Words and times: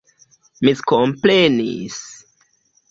miskomprenis 0.63 1.99